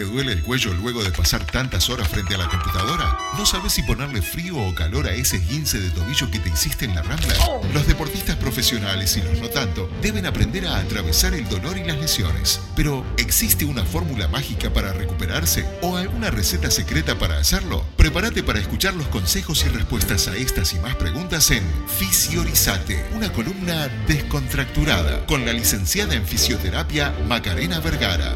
[0.00, 3.18] ¿Te duele el cuello luego de pasar tantas horas frente a la computadora?
[3.36, 6.86] ¿No sabes si ponerle frío o calor a ese esguince de tobillo que te hiciste
[6.86, 7.34] en la rambla?
[7.74, 11.98] Los deportistas profesionales y los no tanto deben aprender a atravesar el dolor y las
[11.98, 12.62] lesiones.
[12.74, 17.84] Pero, ¿existe una fórmula mágica para recuperarse o alguna receta secreta para hacerlo?
[17.98, 21.62] Prepárate para escuchar los consejos y respuestas a estas y más preguntas en
[21.98, 28.34] Fisiorizate, una columna descontracturada con la licenciada en fisioterapia Macarena Vergara.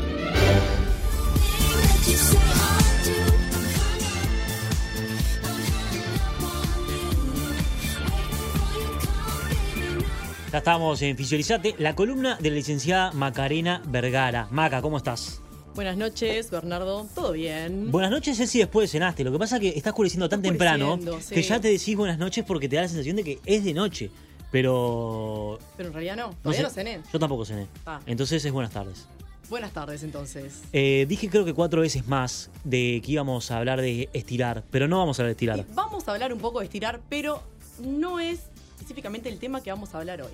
[10.52, 14.48] Ya estamos en Fisiorizate, la columna de la licenciada Macarena Vergara.
[14.50, 15.40] Maca, ¿cómo estás?
[15.74, 17.06] Buenas noches, Bernardo.
[17.14, 17.90] ¿Todo bien?
[17.90, 19.24] Buenas noches es si después cenaste.
[19.24, 21.00] Lo que pasa es que está oscureciendo tan temprano
[21.30, 23.74] que ya te decís buenas noches porque te da la sensación de que es de
[23.74, 24.10] noche.
[24.52, 25.58] Pero.
[25.76, 26.30] Pero en realidad no.
[26.42, 27.00] Todavía no, sé, cené.
[27.12, 27.66] Yo tampoco cené.
[27.86, 27.98] Ah.
[28.06, 29.08] Entonces es buenas tardes.
[29.48, 30.62] Buenas tardes, entonces.
[30.72, 34.88] Eh, dije creo que cuatro veces más de que íbamos a hablar de estirar, pero
[34.88, 35.58] no vamos a hablar de estirar.
[35.58, 37.42] Y vamos a hablar un poco de estirar, pero
[37.82, 38.40] no es
[38.74, 40.32] específicamente el tema que vamos a hablar hoy.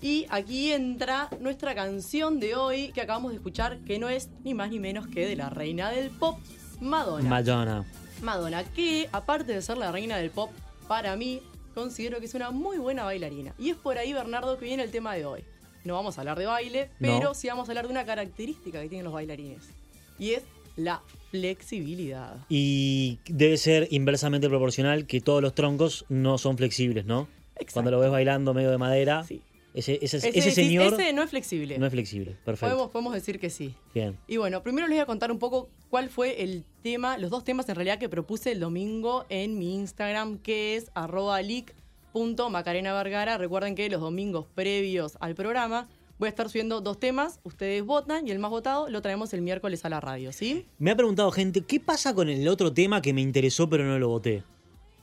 [0.00, 4.54] Y aquí entra nuestra canción de hoy que acabamos de escuchar, que no es ni
[4.54, 6.38] más ni menos que de la reina del pop,
[6.80, 7.28] Madonna.
[7.28, 7.84] Madonna.
[8.22, 10.50] Madonna, que aparte de ser la reina del pop,
[10.86, 11.40] para mí
[11.74, 13.54] considero que es una muy buena bailarina.
[13.58, 15.44] Y es por ahí, Bernardo, que viene el tema de hoy.
[15.84, 17.08] No vamos a hablar de baile, No.
[17.18, 19.68] pero sí vamos a hablar de una característica que tienen los bailarines.
[20.18, 20.42] Y es
[20.76, 22.36] la flexibilidad.
[22.48, 27.28] Y debe ser inversamente proporcional que todos los troncos no son flexibles, ¿no?
[27.54, 27.72] Exacto.
[27.74, 29.40] Cuando lo ves bailando medio de madera, Sí.
[29.74, 31.78] ese, ese, Ese, señor ese no es flexible.
[31.78, 32.36] no es flexible.
[32.44, 32.66] Perfecto.
[32.74, 33.74] podemos, podemos decir que sí.
[33.94, 34.16] Bien.
[34.28, 37.42] Y bueno, primero les voy a contar un poco cuál fue el tema, los dos
[37.44, 41.40] temas en realidad que propuse el domingo en mi Instagram, que es arroba
[42.14, 43.38] leak.macarena Vergara.
[43.38, 48.26] Recuerden que los domingos previos al programa voy a estar subiendo dos temas, ustedes votan
[48.26, 50.66] y el más votado lo traemos el miércoles a la radio, ¿sí?
[50.78, 53.98] Me ha preguntado gente, ¿qué pasa con el otro tema que me interesó pero no
[53.98, 54.42] lo voté?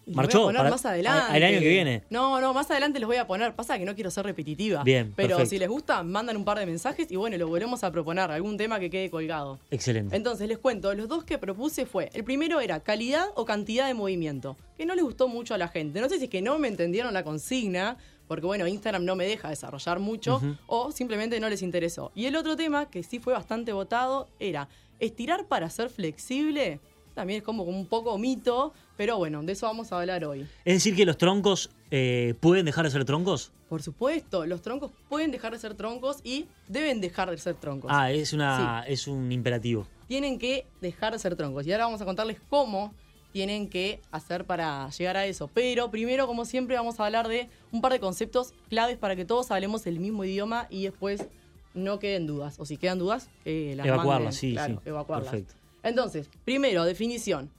[0.08, 0.40] Y ¿Marchó?
[0.40, 1.34] voy a poner Para- más adelante.
[1.36, 2.04] ¿Al año que viene?
[2.12, 3.56] No, no, más adelante les voy a poner.
[3.56, 4.84] Pasa que no quiero ser repetitiva.
[4.84, 5.50] Bien, Pero perfecto.
[5.50, 8.30] si les gusta, mandan un par de mensajes y bueno, lo volvemos a proponer.
[8.30, 9.60] Algún tema que quede colgado.
[9.72, 10.16] Excelente.
[10.16, 13.94] Entonces les cuento, los dos que propuse fue, el primero era calidad o cantidad de
[13.96, 16.00] movimiento, que no les gustó mucho a la gente.
[16.02, 19.26] No sé si es que no me entendieron la consigna, porque bueno, Instagram no me
[19.26, 22.12] deja desarrollar mucho, o simplemente no les interesó.
[22.16, 24.68] Y el otro tema, que sí fue bastante votado, era
[25.00, 26.80] estirar para ser flexible.
[27.16, 30.42] También es como un poco mito, pero bueno, de eso vamos a hablar hoy.
[30.66, 33.52] Es decir, que los troncos eh, pueden dejar de ser troncos.
[33.70, 37.90] Por supuesto, los troncos pueden dejar de ser troncos y deben dejar de ser troncos.
[37.94, 39.88] Ah, es una es un imperativo.
[40.08, 41.66] tienen que dejar de ser troncos.
[41.66, 42.94] Y ahora vamos a contarles cómo
[43.32, 45.50] tienen que hacer para llegar a eso.
[45.54, 49.26] Pero primero, como siempre, vamos a hablar de un par de conceptos claves para que
[49.26, 51.26] todos hablemos el mismo idioma y después
[51.74, 52.60] no queden dudas.
[52.60, 54.34] O si quedan dudas, que las Evacuarlas, manden.
[54.34, 54.90] sí, Claro, sí.
[54.90, 55.32] evacuarlas.
[55.32, 55.56] Perfecto.
[55.86, 57.52] Entonces, primero, definición.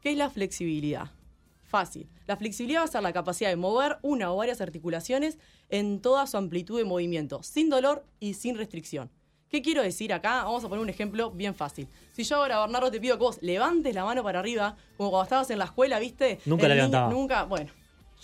[0.00, 1.10] ¿Qué es la flexibilidad?
[1.64, 2.08] Fácil.
[2.26, 6.26] La flexibilidad va a ser la capacidad de mover una o varias articulaciones en toda
[6.26, 9.10] su amplitud de movimiento, sin dolor y sin restricción.
[9.50, 10.44] ¿Qué quiero decir acá?
[10.44, 11.86] Vamos a poner un ejemplo bien fácil.
[12.12, 15.24] Si yo ahora, Bernardo, te pido que vos levantes la mano para arriba, como cuando
[15.24, 16.40] estabas en la escuela, ¿viste?
[16.46, 17.12] Nunca El la levantaba.
[17.12, 17.70] Nunca, bueno.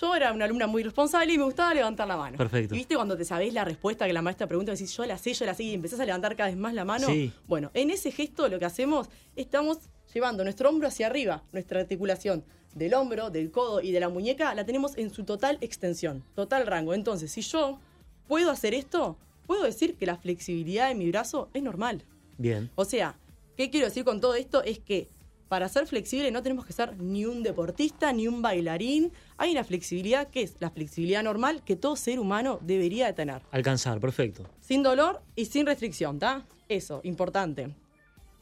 [0.01, 2.39] Yo era una alumna muy responsable y me gustaba levantar la mano.
[2.39, 2.75] Perfecto.
[2.75, 5.35] ¿Y viste cuando te sabés la respuesta que la maestra pregunta, decís yo la sé,
[5.35, 7.07] yo la sé y empezás a levantar cada vez más la mano?
[7.07, 7.33] Sí.
[7.47, 9.79] Bueno, en ese gesto lo que hacemos, estamos
[10.15, 12.45] llevando nuestro hombro hacia arriba, nuestra articulación
[12.75, 16.67] del hombro, del codo y de la muñeca la tenemos en su total extensión, total
[16.67, 16.95] rango.
[16.95, 17.79] Entonces, si yo
[18.27, 22.05] puedo hacer esto, puedo decir que la flexibilidad de mi brazo es normal.
[22.39, 22.71] Bien.
[22.75, 23.17] O sea,
[23.57, 24.63] ¿qué quiero decir con todo esto?
[24.63, 25.09] Es que
[25.51, 29.13] para ser flexible no tenemos que ser ni un deportista, ni un bailarín.
[29.37, 33.43] Hay una flexibilidad que es la flexibilidad normal que todo ser humano debería de tener.
[33.51, 34.45] Alcanzar, perfecto.
[34.61, 36.47] Sin dolor y sin restricción, ¿está?
[36.69, 37.75] Eso, importante.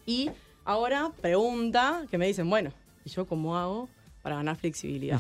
[0.05, 0.31] Y
[0.67, 2.75] ahora pregunta que me dicen, bueno,
[3.07, 3.89] ¿y yo cómo hago
[4.21, 5.19] para ganar flexibilidad?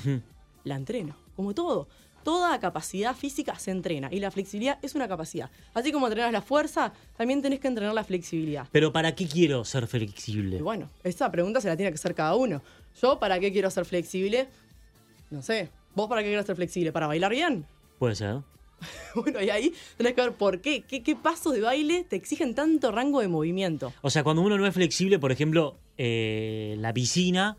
[0.65, 1.89] La entreno, como todo.
[2.29, 5.51] Toda capacidad física se entrena y la flexibilidad es una capacidad.
[5.73, 8.67] Así como entrenas la fuerza, también tenés que entrenar la flexibilidad.
[8.71, 10.59] Pero ¿para qué quiero ser flexible?
[10.59, 12.61] Y bueno, esa pregunta se la tiene que hacer cada uno.
[13.01, 14.47] Yo, ¿para qué quiero ser flexible?
[15.31, 15.71] No sé.
[15.95, 16.93] ¿Vos para qué quieres ser flexible?
[16.93, 17.65] ¿Para bailar bien?
[17.99, 18.41] Puede ser.
[19.15, 20.83] Bueno, y ahí tenés que ver por qué.
[20.83, 23.95] ¿Qué, qué pasos de baile te exigen tanto rango de movimiento?
[24.03, 27.57] O sea, cuando uno no es flexible, por ejemplo, eh, la piscina,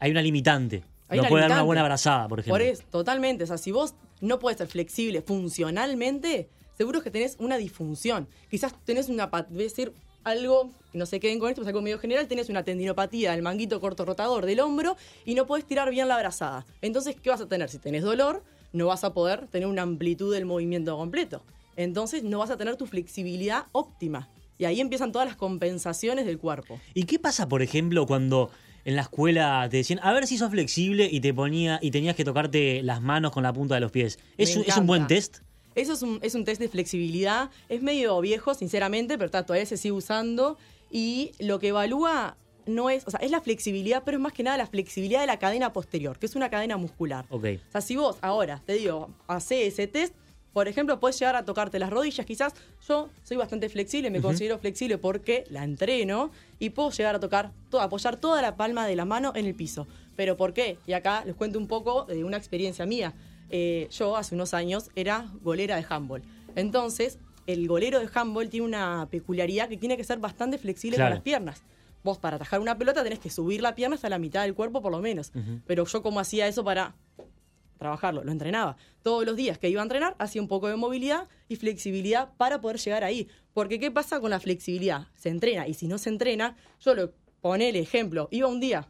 [0.00, 0.82] hay una limitante.
[1.12, 2.54] Hay no una puede dar una buena abrazada, por ejemplo.
[2.54, 3.44] Por eso, totalmente.
[3.44, 8.28] O sea, si vos no puedes ser flexible funcionalmente, seguro que tenés una disfunción.
[8.50, 9.92] Quizás tenés una, voy a decir
[10.24, 13.78] algo, no sé, queden con esto, es algo medio general, tenés una tendinopatía del manguito
[13.80, 16.64] corto rotador del hombro y no podés tirar bien la abrazada.
[16.80, 17.68] Entonces, ¿qué vas a tener?
[17.68, 18.42] Si tenés dolor,
[18.72, 21.42] no vas a poder tener una amplitud del movimiento completo.
[21.76, 24.30] Entonces, no vas a tener tu flexibilidad óptima.
[24.58, 26.80] Y ahí empiezan todas las compensaciones del cuerpo.
[26.94, 28.50] ¿Y qué pasa, por ejemplo, cuando
[28.84, 32.16] en la escuela te decían, a ver si sos flexible y te ponía y tenías
[32.16, 34.18] que tocarte las manos con la punta de los pies?
[34.36, 35.38] ¿Es, un, ¿es un buen test?
[35.74, 37.50] Eso es un, es un test de flexibilidad.
[37.68, 40.58] Es medio viejo, sinceramente, pero está, todavía se sigue usando.
[40.90, 42.36] Y lo que evalúa
[42.66, 45.26] no es, o sea, es la flexibilidad, pero es más que nada la flexibilidad de
[45.26, 47.24] la cadena posterior, que es una cadena muscular.
[47.30, 47.46] Ok.
[47.68, 50.14] O sea, si vos ahora te digo, hace ese test,
[50.52, 52.52] por ejemplo, puedes llegar a tocarte las rodillas, quizás
[52.88, 57.52] yo soy bastante flexible, me considero flexible porque la entreno y puedo llegar a tocar,
[57.70, 59.86] to- apoyar toda la palma de la mano en el piso.
[60.16, 60.76] ¿Pero por qué?
[60.86, 63.14] Y acá les cuento un poco de una experiencia mía.
[63.50, 66.22] Eh, yo hace unos años era golera de handball.
[66.54, 71.10] Entonces, el golero de handball tiene una peculiaridad que tiene que ser bastante flexible Claro.
[71.10, 71.62] con las piernas.
[72.04, 74.82] Vos para atajar una pelota tenés que subir la pierna hasta la mitad del cuerpo
[74.82, 75.32] por lo menos.
[75.66, 76.94] Pero yo como hacía eso para
[77.82, 78.76] trabajarlo, lo entrenaba.
[79.02, 82.60] Todos los días que iba a entrenar, hacía un poco de movilidad y flexibilidad para
[82.60, 83.28] poder llegar ahí.
[83.52, 85.08] Porque ¿qué pasa con la flexibilidad?
[85.14, 88.88] Se entrena y si no se entrena, yo lo pone el ejemplo, iba un día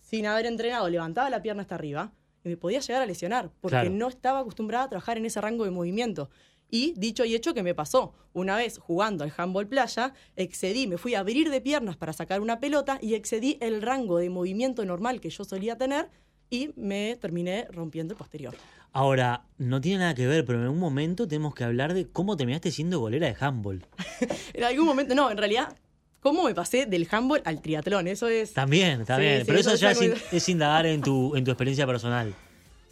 [0.00, 2.12] sin haber entrenado, levantaba la pierna hasta arriba
[2.44, 3.90] y me podía llegar a lesionar porque Claro.
[3.90, 6.30] no estaba acostumbrada a trabajar en ese rango de movimiento.
[6.70, 10.98] Y dicho y hecho que me pasó, una vez jugando al handball playa, excedí, me
[10.98, 14.84] fui a abrir de piernas para sacar una pelota y excedí el rango de movimiento
[14.84, 16.10] normal que yo solía tener
[16.50, 18.54] y me terminé rompiendo el posterior.
[18.92, 22.36] Ahora, no tiene nada que ver, pero en algún momento tenemos que hablar de cómo
[22.36, 23.84] terminaste siendo golera de handball.
[24.54, 25.76] En algún momento, no, en realidad,
[26.20, 28.08] ¿cómo me pasé del handball al triatlón?
[28.08, 28.54] Eso es...
[28.54, 29.40] También, también.
[29.40, 31.86] Sí, pero sí, eso eso ya es in- es indagar en tu, en tu experiencia
[31.86, 32.34] personal.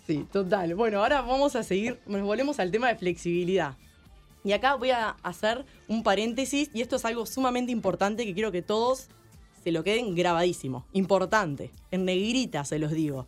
[0.06, 0.75] Sí, total.
[0.76, 3.75] Bueno, ahora vamos a seguir, nos volvemos al tema de flexibilidad.
[4.44, 8.52] Y acá voy a hacer un paréntesis, y esto es algo sumamente importante que quiero
[8.52, 9.09] que todos
[9.64, 10.87] se lo queden grabadísimo.
[10.93, 13.26] Importante, en negrita se los digo.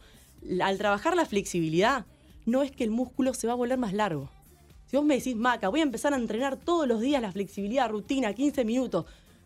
[0.63, 2.07] Al trabajar la flexibilidad,
[2.47, 4.31] no es que el músculo se va a volver más largo.
[4.87, 7.91] Si vos me decís, Maca, voy a empezar a entrenar todos los días la flexibilidad,
[7.91, 9.05] rutina, 15 minutos,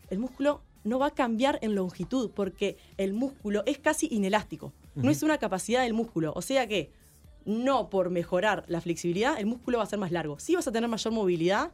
[0.08, 4.72] el músculo no va a cambiar en longitud porque el músculo es casi inelástico.
[4.94, 6.32] No es una capacidad del músculo.
[6.36, 6.92] O sea que
[7.44, 10.38] no por mejorar la flexibilidad, el músculo va a ser más largo.
[10.38, 11.72] Sí vas a tener mayor movilidad,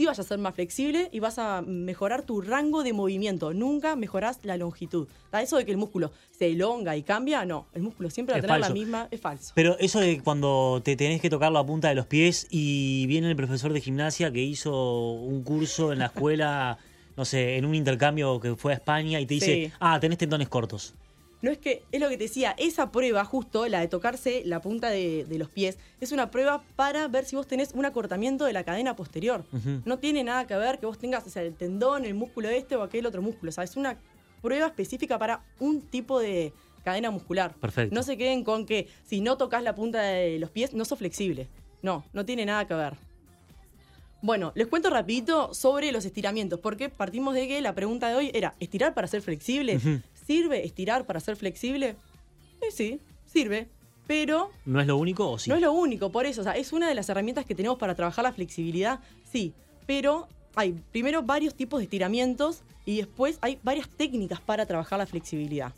[0.00, 3.52] sí vas a ser más flexible y vas a mejorar tu rango de movimiento.
[3.52, 5.06] Nunca mejorás la longitud.
[5.26, 5.42] ¿Está?
[5.42, 7.66] Eso de que el músculo se elonga y cambia, no.
[7.74, 8.68] El músculo siempre va a tener falso.
[8.70, 9.52] la misma, es falso.
[9.54, 13.28] Pero eso de cuando te tenés que tocar la punta de los pies y viene
[13.28, 16.78] el profesor de gimnasia que hizo un curso en la escuela,
[17.18, 19.72] no sé, en un intercambio que fue a España y te dice, Sí.
[19.80, 20.94] ah, tenés tendones cortos.
[21.42, 24.60] No es que, es lo que te decía, esa prueba justo, la de tocarse la
[24.60, 28.44] punta de, de los pies, es una prueba para ver si vos tenés un acortamiento
[28.44, 29.44] de la cadena posterior.
[29.84, 32.76] No tiene nada que ver que vos tengas o sea, el tendón, el músculo este
[32.76, 33.50] o aquel otro músculo.
[33.50, 33.96] O sea, es una
[34.42, 36.52] prueba específica para un tipo de
[36.84, 37.54] cadena muscular.
[37.54, 37.94] Perfecto.
[37.94, 40.98] No se queden con que si no tocas la punta de los pies, no sos
[40.98, 41.48] flexible.
[41.82, 42.94] No, no tiene nada que ver.
[44.22, 48.30] Bueno, les cuento rapidito sobre los estiramientos, porque partimos de que la pregunta de hoy
[48.34, 49.80] era, ¿estirar para ser flexible?
[50.30, 51.96] ¿Sirve estirar para ser flexible?
[52.60, 53.66] Eh, sí, sirve,
[54.06, 55.50] pero ¿No es lo único o sí?
[55.50, 57.78] no es lo único, por eso, o sea, es una de las herramientas que tenemos
[57.78, 59.52] para trabajar la flexibilidad, sí,
[59.88, 65.06] pero hay primero varios tipos de estiramientos y después hay varias técnicas para trabajar la
[65.06, 65.72] flexibilidad.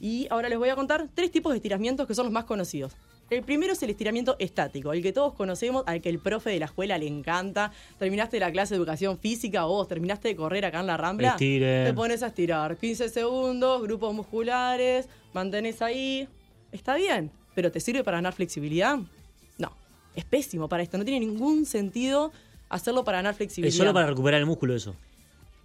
[0.00, 2.92] Y ahora les voy a contar tres tipos de estiramientos que son los más conocidos.
[3.34, 6.60] El primero es el estiramiento estático, el que todos conocemos, al que el profe de
[6.60, 7.72] la escuela le encanta.
[7.98, 11.30] Terminaste la clase de educación física o vos terminaste de correr acá en la Rambla.
[11.30, 11.84] Estiren.
[11.84, 16.28] Te pones a estirar 15 segundos, grupos musculares, mantenés ahí.
[16.70, 18.98] Está bien, pero ¿te sirve para ganar flexibilidad?
[19.58, 19.72] No,
[20.14, 20.96] es pésimo para esto.
[20.96, 22.30] No tiene ningún sentido
[22.68, 23.74] hacerlo para ganar flexibilidad.
[23.74, 24.94] Es solo para recuperar el músculo eso.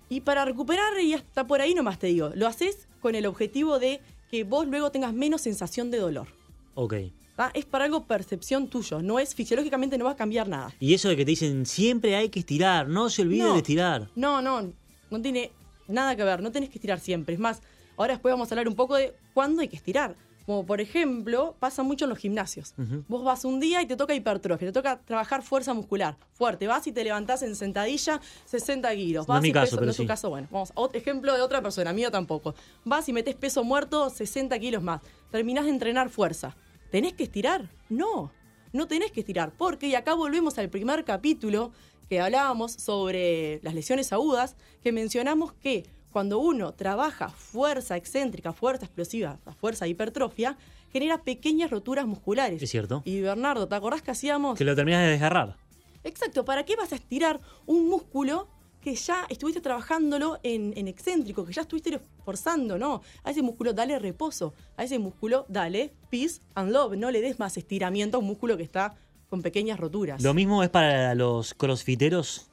[0.10, 3.78] Y para recuperar, y hasta por ahí nomás te digo, lo haces con el objetivo
[3.78, 6.28] de que vos luego tengas menos sensación de dolor.
[6.74, 6.96] Ok.
[7.40, 7.52] ¿Tá?
[7.54, 10.74] Es para algo percepción tuyo, no es fisiológicamente no va a cambiar nada.
[10.78, 13.54] Y eso de que te dicen, siempre hay que estirar, no se olviden No.
[13.54, 14.10] de estirar.
[14.14, 14.74] No, no,
[15.10, 15.54] no tiene
[15.88, 17.36] nada que ver, no tenés que estirar siempre.
[17.36, 17.62] Es más,
[17.96, 20.18] ahora después vamos a hablar un poco de cuándo hay que estirar.
[20.46, 22.74] Como por ejemplo, pasa mucho en los gimnasios.
[23.08, 26.18] Vos vas un día y te toca hipertrofia, te toca trabajar fuerza muscular.
[26.34, 29.28] Fuerte, vas y te levantás en sentadilla 60 kilos.
[29.30, 30.48] No es Vas mi caso, peso- pero no es tu caso, bueno.
[30.52, 32.54] Vamos, otro ejemplo de otra persona, mío tampoco.
[32.84, 35.02] Vas y metes peso muerto 60 kilos más.
[35.32, 36.58] Terminás de entrenar fuerza.
[36.90, 37.70] ¿Tenés que estirar?
[37.90, 38.32] No,
[38.74, 39.52] no tenés que estirar.
[39.56, 41.72] Porque, y acá volvemos al primer capítulo
[42.10, 48.86] que hablábamos sobre las lesiones agudas, que mencionamos que cuando uno trabaja fuerza excéntrica, fuerza
[48.86, 50.58] explosiva, fuerza hipertrofia,
[50.92, 52.62] genera pequeñas roturas musculares.
[52.64, 53.04] Es cierto.
[53.06, 54.58] Y Bernardo, ¿te acordás que hacíamos?
[54.58, 55.56] Que lo terminas de desgarrar.
[56.04, 58.48] Exacto, ¿para qué vas a estirar un músculo
[58.82, 62.00] que ya estuviste trabajándolo en, en excéntrico, que ya estuviste
[62.30, 63.02] forzando, ¿no?
[63.24, 67.40] A ese músculo dale reposo, a ese músculo dale peace and love, no le des
[67.40, 68.96] más estiramiento a un músculo que está
[69.30, 70.22] con pequeñas roturas.
[70.22, 72.48] Lo mismo es para los crossfiteros.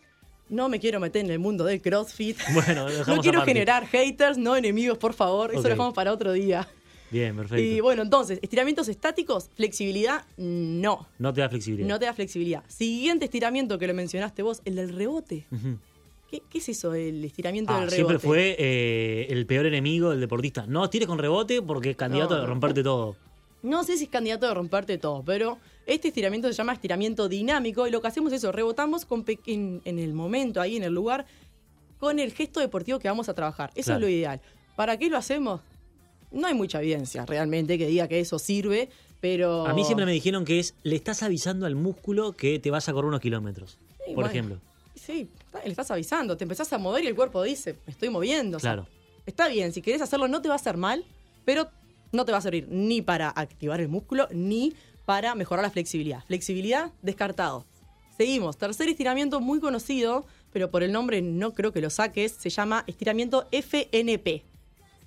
[0.48, 2.38] No me quiero meter en el mundo del CrossFit.
[2.54, 3.52] Bueno, no quiero aparte.
[3.52, 5.50] generar haters, no enemigos, por favor.
[5.50, 6.66] Eso lo dejamos para otro día.
[7.10, 7.62] Bien, perfecto.
[7.62, 11.06] Y bueno, entonces, estiramientos estáticos, flexibilidad, no.
[11.18, 11.86] no te da flexibilidad.
[11.86, 12.64] No te da flexibilidad.
[12.66, 15.46] Siguiente estiramiento que lo mencionaste vos, el del rebote.
[15.50, 15.78] Ujú.
[16.30, 17.96] ¿Qué, qué es eso, el estiramiento Ah, del rebote?
[17.96, 20.66] siempre fue eh, el peor enemigo del deportista.
[20.66, 22.42] No tires con rebote porque es candidato No.
[22.42, 23.16] a romperte todo.
[23.62, 27.86] No sé si es candidato a romperte todo, pero este estiramiento se llama estiramiento dinámico
[27.86, 30.92] y lo que hacemos es eso, rebotamos con en, en el momento, ahí en el
[30.92, 31.26] lugar,
[31.98, 33.70] con el gesto deportivo que vamos a trabajar.
[33.74, 33.98] Eso Claro.
[33.98, 34.40] es lo ideal.
[34.76, 35.60] ¿Para qué lo hacemos?
[36.32, 38.88] No hay mucha evidencia realmente que diga que eso sirve,
[39.20, 39.66] pero...
[39.66, 42.88] A mí siempre me dijeron que es, le estás avisando al músculo que te vas
[42.88, 44.30] a correr unos kilómetros, Sí, por bueno.
[44.30, 44.58] ejemplo.
[45.06, 45.30] Sí,
[45.64, 48.56] le estás avisando, te empezás a mover y el cuerpo dice, me estoy moviendo.
[48.56, 48.84] o sea,
[49.24, 51.04] está bien, si querés hacerlo no te va a hacer mal,
[51.44, 51.70] pero
[52.10, 56.24] no te va a servir ni para activar el músculo ni para mejorar la flexibilidad.
[56.26, 57.64] Flexibilidad, descartado.
[58.16, 62.50] Seguimos, tercer estiramiento muy conocido, pero por el nombre no creo que lo saques, se
[62.50, 64.42] llama estiramiento FNP,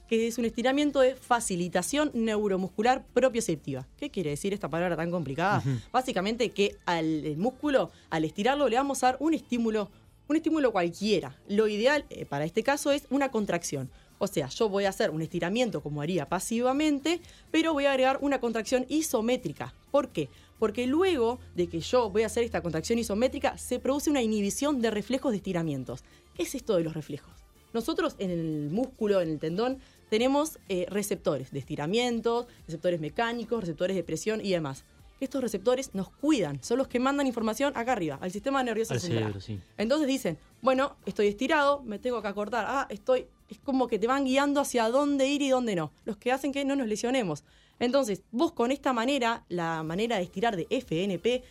[0.10, 3.86] que es un estiramiento de facilitación neuromuscular propioceptiva.
[3.96, 5.64] ¿Qué quiere decir esta palabra tan complicada?
[5.92, 9.92] Básicamente que al músculo, al estirarlo, le vamos a dar un estímulo,
[10.28, 11.38] un estímulo cualquiera.
[11.48, 13.92] Lo ideal eh, para este caso es una contracción.
[14.18, 18.18] O sea, yo voy a hacer un estiramiento como haría pasivamente, pero voy a agregar
[18.22, 19.76] una contracción isométrica.
[19.92, 20.28] ¿Por qué?
[20.58, 24.82] Porque luego de que yo voy a hacer esta contracción isométrica, se produce una inhibición
[24.82, 26.04] de reflejos de estiramientos.
[26.34, 27.32] ¿Qué es esto de los reflejos?
[27.74, 29.78] Nosotros en el músculo, en el tendón,
[30.10, 34.84] tenemos eh, receptores de estiramientos, receptores mecánicos, receptores de presión y demás.
[35.20, 39.02] Estos receptores nos cuidan, son los que mandan información acá arriba, al sistema nervioso Al
[39.02, 39.60] cerebro, sí.
[39.78, 42.66] Entonces dicen, bueno, estoy estirado, me tengo que acortar.
[42.68, 43.28] Ah, estoy.
[43.50, 45.92] Es como que te van guiando hacia dónde ir y dónde no.
[46.06, 47.44] Los que hacen que no nos lesionemos.
[47.80, 51.44] Entonces, vos con esta manera, la manera de estirar de FNP,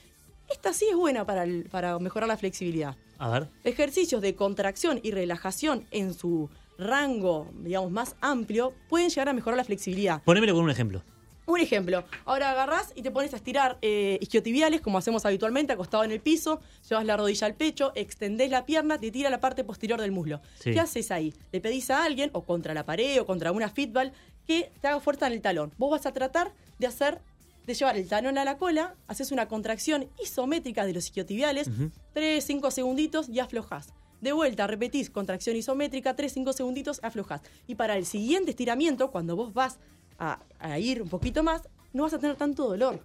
[0.51, 2.97] esta sí es buena para, el- para mejorar la flexibilidad.
[3.19, 3.49] A ver.
[3.65, 9.57] Ejercicios de contracción y relajación en su rango, digamos, más amplio, pueden llegar a mejorar
[9.57, 10.23] la flexibilidad.
[10.23, 11.03] Ponémelo con un ejemplo.
[11.47, 16.05] Un ejemplo, ahora agarrás y te pones a estirar eh, isquiotibiales, como hacemos habitualmente, acostado
[16.05, 19.65] en el piso, llevas la rodilla al pecho, extendés la pierna, te tira la parte
[19.65, 20.43] posterior del muslo.
[20.61, 20.73] Sí.
[20.73, 21.33] ¿Qué haces ahí?
[21.51, 24.13] Le pedís a alguien, o contra la pared, o contra una fitball,
[24.47, 25.73] que te haga fuerza en el talón.
[25.79, 27.19] Vos vas a tratar de hacer,
[27.67, 31.91] de llevar el talón a la cola, haces una contracción isométrica de los isquiotibiales, Ujú.
[32.13, 33.95] 3, 5 segunditos y aflojás.
[34.21, 37.41] De vuelta, repetís contracción isométrica, 3, 5 segunditos, aflojás.
[37.67, 39.79] Y para el siguiente estiramiento, cuando vos vas
[40.19, 43.01] a, a ir un poquito más, no vas a tener tanto dolor.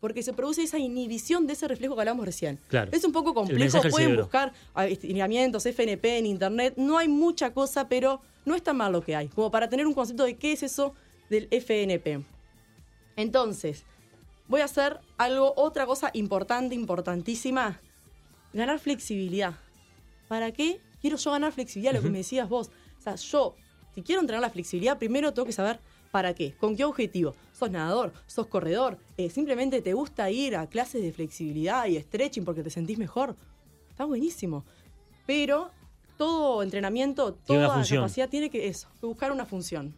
[0.00, 2.58] Porque se produce esa inhibición de ese reflejo que hablamos recién.
[2.68, 2.90] Claro.
[2.92, 6.74] Es un poco complejo, pueden buscar ah, estiramientos, FNP en internet.
[6.76, 9.28] No hay mucha cosa, pero no es tan mal lo que hay.
[9.28, 10.94] Como para tener un concepto de qué es eso
[11.30, 12.24] del FNP.
[13.16, 13.84] Entonces,
[14.48, 17.80] voy a hacer algo, otra cosa importante, importantísima.
[18.52, 19.54] Ganar flexibilidad.
[20.32, 21.92] ¿Para qué quiero yo ganar flexibilidad?
[21.92, 22.70] Lo que me decías vos.
[22.98, 23.54] O sea, yo,
[23.94, 25.78] si quiero entrenar la flexibilidad, primero tengo que saber
[26.10, 27.34] para qué, con qué objetivo.
[27.52, 28.14] ¿Sos nadador?
[28.26, 28.96] ¿Sos corredor?
[29.18, 33.36] Eh, ¿Simplemente te gusta ir a clases de flexibilidad y stretching porque te sentís mejor?
[33.90, 34.64] Está buenísimo.
[35.26, 35.70] Pero
[36.16, 39.94] todo entrenamiento, Tiene toda capacidad tiene que eso, buscar una función.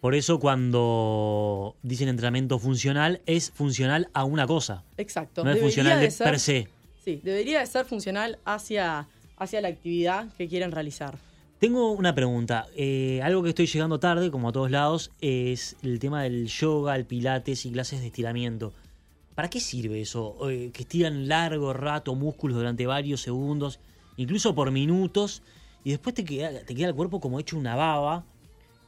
[0.00, 4.84] Por eso cuando dicen entrenamiento funcional, es funcional a una cosa.
[4.96, 5.42] Exacto.
[5.42, 6.68] No es Debería funcional de de ser- per se.
[7.16, 11.18] Debería de ser funcional hacia, hacia la actividad que quieren realizar.
[11.58, 12.66] Tengo una pregunta.
[12.76, 16.94] Eh, algo que estoy llegando tarde, como a todos lados, es el tema del yoga,
[16.94, 18.72] el pilates y clases de estiramiento.
[19.34, 20.36] ¿Para qué sirve eso?
[20.48, 23.80] Eh, que estiran largo rato músculos durante varios segundos,
[24.16, 25.42] incluso por minutos,
[25.82, 28.24] y después te queda, te queda el cuerpo como hecho una baba.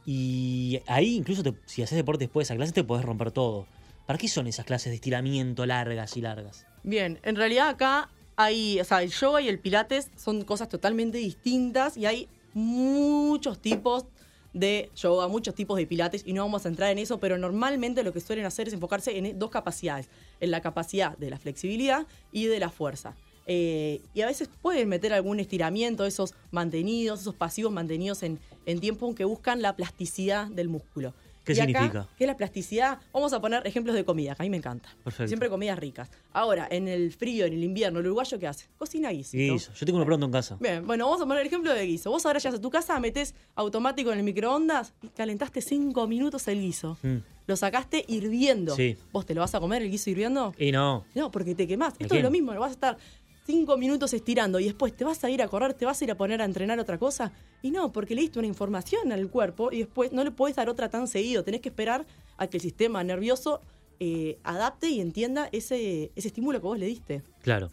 [0.05, 3.65] Y ahí, incluso si haces deporte después de esa clase, te podés romper todo.
[4.05, 6.65] ¿Para qué son esas clases de estiramiento largas y largas?
[6.83, 11.17] Bien, en realidad acá hay, o sea, el yoga y el pilates son cosas totalmente
[11.17, 14.05] distintas y hay muchos tipos
[14.53, 18.03] de yoga, muchos tipos de pilates y no vamos a entrar en eso, pero normalmente
[18.03, 22.05] lo que suelen hacer es enfocarse en dos capacidades, en la capacidad de la flexibilidad
[22.31, 23.15] y de la fuerza.
[23.47, 28.79] Eh, y a veces pueden meter algún estiramiento, esos mantenidos, esos pasivos mantenidos en, en
[28.79, 31.13] tiempo que buscan la plasticidad del músculo.
[31.43, 32.07] ¿Qué Y acá, significa?
[32.17, 32.99] ¿Qué es la plasticidad?
[33.13, 34.89] Vamos a poner ejemplos de comida, que a mí me encanta.
[35.03, 35.27] Perfecto.
[35.27, 36.09] Siempre comidas ricas.
[36.33, 38.67] Ahora, en el frío, en el invierno, el uruguayo, ¿qué hace?
[38.77, 39.37] Cocina guiso.
[39.37, 39.73] Guiso.
[39.73, 40.57] Yo tengo uno pronto en casa.
[40.59, 42.11] Bien, bueno, vamos a poner el ejemplo de guiso.
[42.11, 46.47] Vos ahora llegas a tu casa, metés automático en el microondas y calentaste cinco minutos
[46.47, 46.97] el guiso.
[47.01, 47.17] Mm.
[47.47, 48.75] Lo sacaste hirviendo.
[48.75, 48.97] Sí.
[49.11, 50.53] ¿Vos te lo vas a comer el guiso hirviendo?
[50.57, 51.05] Y no.
[51.15, 51.95] No, porque te quemás.
[51.99, 52.97] ¿Me Esto es lo mismo, lo vas a estar
[53.51, 56.11] cinco minutos estirando y después te vas a ir a correr, te vas a ir
[56.11, 57.33] a poner a entrenar otra cosa.
[57.61, 60.69] Y no, porque le diste una información al cuerpo y después no le puedes dar
[60.69, 61.43] otra tan seguido.
[61.43, 62.05] Tenés que esperar
[62.37, 63.59] a que el sistema nervioso
[63.99, 67.23] eh, adapte y entienda ese, ese estímulo que vos le diste.
[67.41, 67.71] Claro.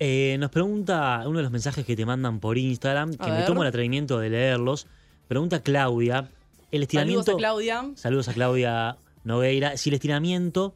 [0.00, 3.62] Eh, nos pregunta uno de los mensajes que te mandan por Instagram, que me tomo
[3.62, 4.88] el atrevimiento de leerlos.
[5.28, 6.28] Pregunta Claudia,
[6.72, 7.22] el estiramiento...
[7.22, 7.90] Saludos a Claudia.
[7.94, 9.76] Saludos a Claudia Nogueira.
[9.76, 10.74] Si el estiramiento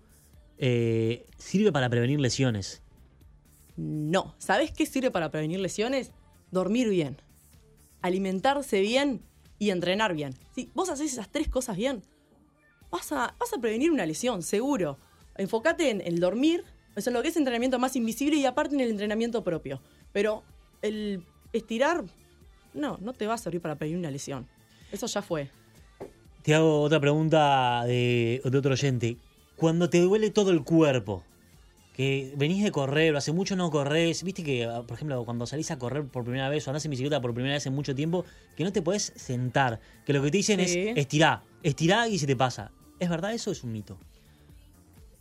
[0.59, 2.83] eh, sirve para prevenir lesiones.
[3.79, 4.35] No.
[4.39, 6.11] ¿Sabes qué sirve para prevenir lesiones?
[6.51, 7.17] Dormir bien,
[8.03, 9.23] alimentarse bien
[9.61, 10.35] y entrenar bien.
[10.53, 12.03] Si vos haces esas tres cosas bien,
[12.91, 14.99] vas a, vas a prevenir una lesión, seguro.
[15.37, 16.65] Enfócate en el dormir,
[16.97, 19.81] eso en lo que es entrenamiento más invisible y aparte en el entrenamiento propio.
[20.13, 20.43] Pero
[20.83, 22.05] el estirar,
[22.75, 24.49] no, no te va a servir para prevenir una lesión.
[24.91, 25.51] Eso ya fue.
[26.43, 29.19] Te hago otra pregunta de, de otro oyente.
[29.55, 31.23] Cuando te duele todo el cuerpo,
[31.99, 35.47] que venís de correr, o hace mucho no corres, viste que, ah, por ejemplo, cuando
[35.47, 37.93] salís a correr por primera vez o andás en bicicleta por primera vez en mucho
[37.93, 38.25] tiempo,
[38.57, 40.91] que no te podés sentar, que lo que te dicen Sí.
[40.91, 42.71] es estirá, estirá y se te pasa.
[43.01, 43.99] ¿Es verdad eso o es un mito?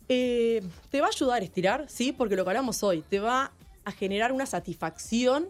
[0.08, 3.50] Eh, te va a ayudar a estirar, sí, porque lo que hablamos hoy, te va
[3.84, 5.48] a generar una satisfacción,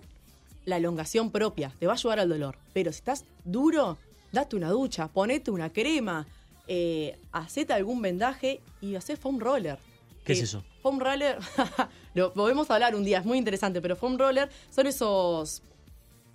[0.65, 2.57] la elongación propia, te va a ayudar al dolor.
[2.73, 3.99] Pero si estás duro,
[4.33, 6.27] date una ducha, ponete una crema,
[6.69, 9.79] eh, hacete algún vendaje y hacé foam roller.
[10.25, 10.65] ¿Qué es eso?
[10.83, 11.39] Foam roller,
[12.15, 15.63] lo podemos hablar un día, es muy interesante, pero foam roller son esos,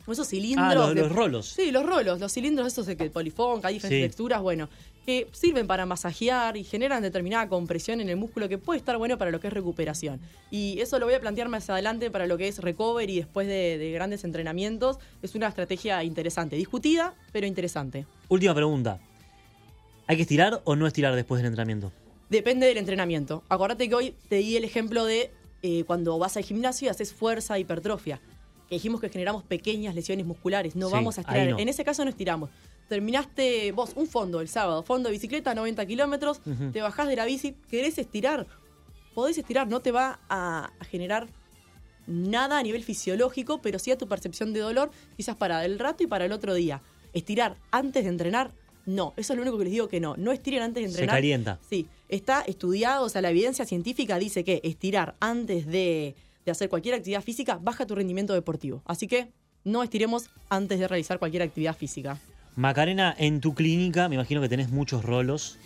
[0.08, 0.68] esos cilindros.
[0.72, 1.48] Ah, los, de- los rolos.
[1.50, 4.08] Sí, los rolos, los cilindros esos de que polifón, hay diferentes Sí.
[4.10, 4.68] texturas, bueno,
[5.06, 9.18] que sirven para masajear y generan determinada compresión en el músculo que puede estar bueno
[9.18, 10.20] para lo que es recuperación.
[10.52, 13.78] Y eso lo voy a plantear más adelante para lo que es recovery después de,
[13.78, 15.00] de grandes entrenamientos.
[15.22, 18.06] Es una estrategia interesante, discutida, pero interesante.
[18.30, 19.00] Última pregunta.
[20.08, 21.92] ¿Hay que estirar o no estirar después del entrenamiento?
[22.34, 23.44] Depende del entrenamiento.
[23.48, 25.30] Acuérdate que hoy te di el ejemplo de
[25.62, 28.20] eh, cuando vas al gimnasio y haces fuerza, hipertrofia.
[28.68, 30.76] Que dijimos que generamos pequeñas lesiones musculares.
[30.76, 31.48] No Sí, vamos a estirar.
[31.50, 31.60] no.
[31.60, 32.50] En ese caso no estiramos.
[32.90, 36.42] Terminaste vos un fondo el sábado, fondo de bicicleta, 90 kilómetros,
[36.74, 38.48] te bajás de la bici, querés estirar.
[39.14, 41.28] Podés estirar, no te va a, a generar
[42.08, 46.02] nada a nivel fisiológico, pero sí a tu percepción de dolor, quizás para el rato
[46.02, 46.82] y para el otro día.
[47.14, 48.52] Estirar antes de entrenar,
[48.86, 49.14] no.
[49.18, 50.16] Eso es lo único que les digo que no.
[50.18, 51.16] No estiren antes de Se entrenar.
[51.18, 51.60] calienta.
[51.70, 56.16] Sí, está estudiado, o sea, la evidencia científica dice que estirar antes de,
[56.46, 58.82] de hacer cualquier actividad física baja tu rendimiento deportivo.
[58.86, 59.30] Así que
[59.64, 62.20] no estiremos antes de realizar cualquier actividad física.
[62.56, 65.58] Macarena, en tu clínica me imagino que tenés muchos rolos.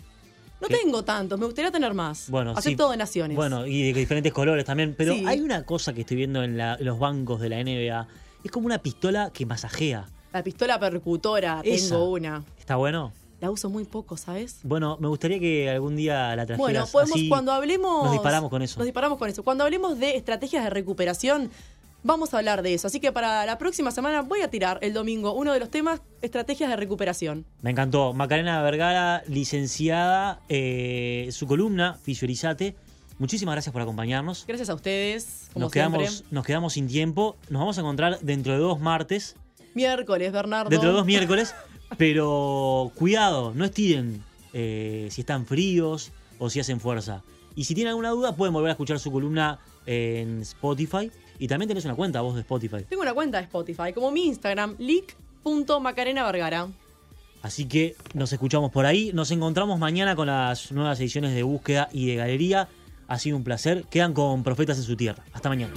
[0.60, 2.28] No tengo tantos, me gustaría tener más.
[2.30, 2.90] Bueno, Acepto sí.
[2.92, 3.36] donaciones.
[3.36, 4.94] Bueno, y de diferentes colores también.
[4.96, 5.22] Pero Sí.
[5.26, 8.08] hay una cosa que estoy viendo en, la- en los bancos de la NBA.
[8.42, 10.06] Es como una pistola que masajea.
[10.38, 11.88] La pistola percutora, Esa.
[11.96, 12.44] tengo una.
[12.56, 13.12] ¿Está bueno?
[13.40, 14.60] La uso muy poco, ¿sabes?
[14.62, 18.04] Bueno, me gustaría que algún día la trajeras Bueno, podemos, así cuando hablemos.
[18.04, 18.78] Nos disparamos con eso.
[18.78, 19.42] Nos disparamos con eso.
[19.42, 21.50] Cuando hablemos de estrategias de recuperación,
[22.04, 22.86] vamos a hablar de eso.
[22.86, 26.02] Así que para la próxima semana voy a tirar el domingo uno de los temas,
[26.22, 27.44] estrategias de recuperación.
[27.60, 28.12] Me encantó.
[28.12, 32.76] Macarena Vergara, licenciada, eh, su columna, Fisiorizate.
[33.18, 34.44] Muchísimas gracias por acompañarnos.
[34.46, 35.98] Gracias a ustedes, como Nos siempre.
[36.02, 37.34] quedamos, nos quedamos sin tiempo.
[37.50, 39.34] Nos vamos a encontrar dentro de dos martes,
[39.78, 40.70] Miércoles, Bernardo.
[40.70, 41.54] dentro de dos miércoles.
[41.96, 47.22] Pero cuidado, no estiren eh, si están fríos o si hacen fuerza.
[47.54, 51.10] Y si tienen alguna duda, pueden volver a escuchar su columna en Spotify.
[51.38, 52.84] Y también tenés una cuenta vos de Spotify.
[52.88, 56.68] Tengo una cuenta de Spotify, como mi Instagram, leak.macarenavergara.
[57.42, 59.12] Así que nos escuchamos por ahí.
[59.14, 62.68] Nos encontramos mañana con las nuevas ediciones de búsqueda y de galería.
[63.06, 63.84] Ha sido un placer.
[63.90, 65.24] Quedan con Profetas en su tierra.
[65.32, 65.72] Hasta mañana.